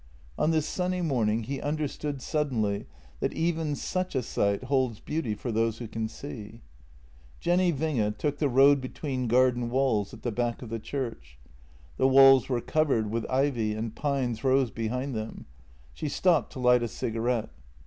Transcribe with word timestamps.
On 0.35 0.49
this 0.49 0.65
sunny 0.65 1.03
morning 1.03 1.43
he 1.43 1.61
understood 1.61 2.23
suddenly 2.23 2.87
that 3.19 3.33
even 3.33 3.75
such 3.75 4.15
a 4.15 4.23
sight 4.23 4.63
holds 4.63 4.99
beauty 4.99 5.35
for 5.35 5.51
those 5.51 5.77
who 5.77 5.87
can 5.87 6.07
see. 6.07 6.61
Jenny 7.39 7.71
Winge 7.71 8.17
took 8.17 8.39
the 8.39 8.49
road 8.49 8.81
between 8.81 9.27
garden 9.27 9.69
walls 9.69 10.11
at 10.11 10.23
the 10.23 10.31
back 10.31 10.63
of 10.63 10.69
the 10.69 10.79
church. 10.79 11.37
The 11.97 12.07
walls 12.07 12.49
were 12.49 12.61
covered 12.61 13.11
with 13.11 13.29
ivy, 13.29 13.75
and 13.75 13.93
pines 13.95 14.43
rose 14.43 14.71
behind 14.71 15.13
them. 15.13 15.45
She 15.93 16.09
stopped 16.09 16.51
to 16.53 16.59
light 16.59 16.81
a 16.81 16.87
cigarette. 16.87 17.49